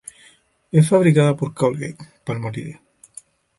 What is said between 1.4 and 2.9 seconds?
Colgate-Palmolive.